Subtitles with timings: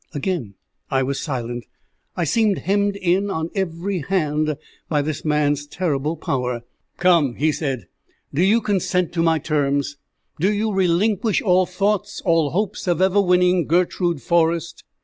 [0.15, 0.55] Again
[0.89, 1.65] I was silent.
[2.15, 4.57] I seemed hemmed in on every hand
[4.89, 6.63] by this man's terrible power.
[6.97, 7.85] "Come," he said,
[8.33, 9.97] "do you consent to my terms?
[10.39, 14.83] Do you relinquish all thoughts, all hopes, of ever winning Gertrude Forrest?"